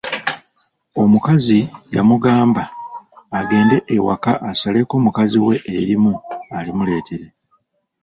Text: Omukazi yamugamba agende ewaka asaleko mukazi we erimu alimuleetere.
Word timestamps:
Omukazi 1.03 1.59
yamugamba 1.95 2.63
agende 3.39 3.77
ewaka 3.95 4.31
asaleko 4.51 4.93
mukazi 5.05 5.37
we 5.45 5.55
erimu 5.79 6.13
alimuleetere. 6.57 7.27